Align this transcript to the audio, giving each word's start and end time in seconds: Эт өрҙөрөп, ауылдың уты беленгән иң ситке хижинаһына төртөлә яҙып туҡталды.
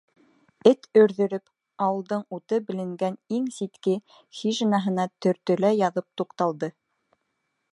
Эт 0.69 0.87
өрҙөрөп, 1.01 1.43
ауылдың 1.87 2.23
уты 2.37 2.59
беленгән 2.69 3.17
иң 3.39 3.45
ситке 3.57 3.93
хижинаһына 4.39 5.07
төртөлә 5.27 5.73
яҙып 5.85 6.09
туҡталды. 6.23 6.71